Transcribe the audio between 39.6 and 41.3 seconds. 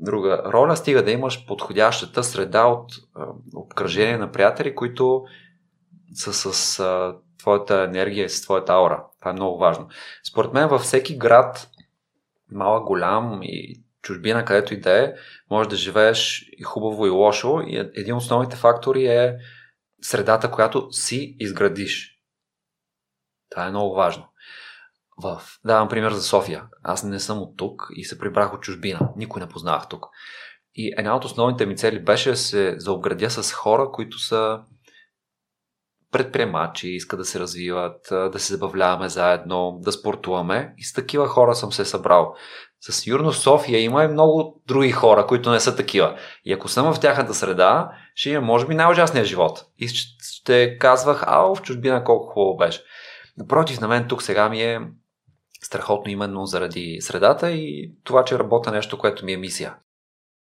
да спортуваме. И с такива